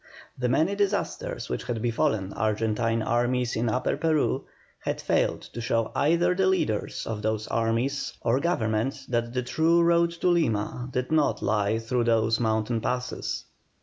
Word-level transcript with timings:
The 0.35 0.49
many 0.49 0.73
disasters 0.73 1.47
which 1.47 1.65
had 1.65 1.79
befallen 1.79 2.33
Argentine 2.33 3.03
armies 3.03 3.55
in 3.55 3.69
Upper 3.69 3.95
Peru 3.95 4.45
had 4.79 4.99
failed 4.99 5.43
to 5.53 5.61
show 5.61 5.91
either 5.93 6.33
the 6.33 6.47
leaders 6.47 7.05
of 7.05 7.21
those 7.21 7.45
armies 7.49 8.13
or 8.21 8.39
Government 8.39 9.05
that 9.09 9.31
the 9.33 9.43
true 9.43 9.83
road 9.83 10.09
to 10.21 10.29
Lima 10.29 10.87
did 10.91 11.11
not 11.11 11.43
lie 11.43 11.77
through 11.77 12.05
those 12.05 12.39
mountain 12.39 12.81
passes. 12.81 13.43